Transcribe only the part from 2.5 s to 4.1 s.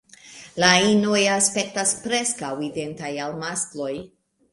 identaj al maskloj.